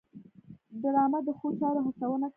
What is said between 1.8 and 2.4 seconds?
هڅونه کوي